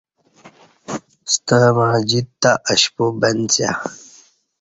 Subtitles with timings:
[1.31, 3.71] ستہ مع جیت تہ اشپو بنڅیا